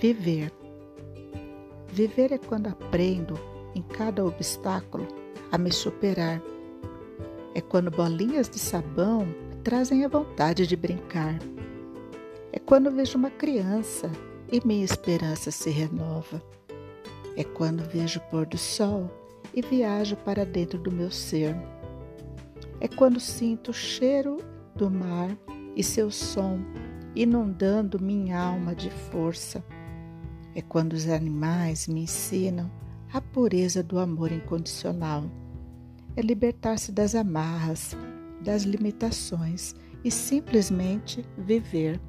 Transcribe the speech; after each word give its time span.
Viver. 0.00 0.50
Viver 1.92 2.32
é 2.32 2.38
quando 2.38 2.68
aprendo, 2.68 3.38
em 3.74 3.82
cada 3.82 4.24
obstáculo, 4.24 5.06
a 5.52 5.58
me 5.58 5.70
superar. 5.70 6.40
É 7.54 7.60
quando 7.60 7.90
bolinhas 7.90 8.48
de 8.48 8.58
sabão 8.58 9.26
trazem 9.62 10.02
a 10.02 10.08
vontade 10.08 10.66
de 10.66 10.74
brincar. 10.74 11.38
É 12.50 12.58
quando 12.58 12.90
vejo 12.90 13.18
uma 13.18 13.28
criança 13.28 14.10
e 14.50 14.66
minha 14.66 14.86
esperança 14.86 15.50
se 15.50 15.68
renova. 15.68 16.42
É 17.36 17.44
quando 17.44 17.86
vejo 17.86 18.20
o 18.20 18.30
pôr 18.30 18.46
do 18.46 18.56
sol 18.56 19.10
e 19.52 19.60
viajo 19.60 20.16
para 20.16 20.46
dentro 20.46 20.78
do 20.78 20.90
meu 20.90 21.10
ser. 21.10 21.54
É 22.80 22.88
quando 22.88 23.20
sinto 23.20 23.70
o 23.70 23.74
cheiro 23.74 24.38
do 24.74 24.90
mar 24.90 25.36
e 25.76 25.84
seu 25.84 26.10
som 26.10 26.58
inundando 27.14 28.00
minha 28.00 28.40
alma 28.40 28.74
de 28.74 28.88
força. 28.88 29.62
É 30.54 30.62
quando 30.62 30.94
os 30.94 31.08
animais 31.08 31.86
me 31.86 32.02
ensinam 32.02 32.70
a 33.12 33.20
pureza 33.20 33.82
do 33.82 33.98
amor 33.98 34.32
incondicional. 34.32 35.24
É 36.16 36.22
libertar-se 36.22 36.92
das 36.92 37.14
amarras, 37.14 37.96
das 38.42 38.62
limitações 38.62 39.74
e 40.04 40.10
simplesmente 40.10 41.24
viver. 41.36 42.00